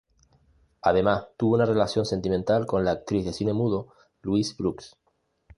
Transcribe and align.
Además, 0.81 1.27
tuvo 1.37 1.53
una 1.53 1.67
relación 1.67 2.07
sentimental 2.07 2.65
con 2.65 2.83
la 2.83 2.89
actriz 2.89 3.23
del 3.23 3.35
cine 3.35 3.53
mudo 3.53 3.93
Louise 4.23 4.55
Brooks. 4.57 4.97